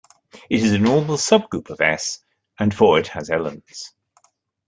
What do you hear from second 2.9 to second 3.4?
it has